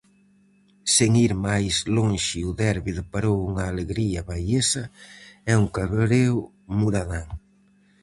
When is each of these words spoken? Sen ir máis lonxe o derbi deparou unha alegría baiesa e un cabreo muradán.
Sen 0.93 1.11
ir 1.25 1.33
máis 1.47 1.75
lonxe 1.95 2.39
o 2.49 2.51
derbi 2.63 2.91
deparou 2.99 3.37
unha 3.49 3.63
alegría 3.71 4.21
baiesa 4.29 4.83
e 5.49 5.51
un 5.61 5.65
cabreo 5.75 6.35
muradán. 6.79 7.27